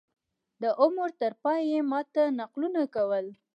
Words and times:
د 0.61 0.63
عمر 0.81 1.09
تر 1.21 1.33
پایه 1.43 1.63
یې 1.71 1.79
ما 1.91 2.01
ته 2.13 2.23
نکلونه 2.39 2.81
کول. 2.95 3.25